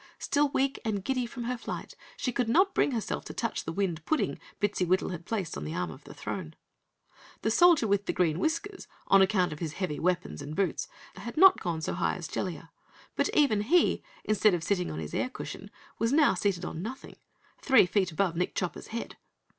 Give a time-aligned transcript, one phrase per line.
[0.17, 3.71] Still weak and giddy from her flight, she could not bring herself to touch the
[3.71, 6.55] wind pudding Bittsywittle had placed on the arm of the throne.
[7.43, 10.87] The Soldier with Green Whiskers, on account of his heavy weapons and boots,
[11.17, 12.71] had not gone so high as Jellia,
[13.15, 15.69] but even he, instead of sitting on his air cushion,
[15.99, 17.17] was now seated on nothing
[17.61, 19.17] three feet above Nick Chopper's head.